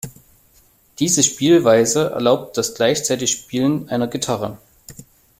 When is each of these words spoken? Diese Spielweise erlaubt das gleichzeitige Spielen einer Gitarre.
Diese 0.97 1.21
Spielweise 1.21 2.09
erlaubt 2.09 2.57
das 2.57 2.73
gleichzeitige 2.73 3.27
Spielen 3.27 3.87
einer 3.89 4.07
Gitarre. 4.07 4.57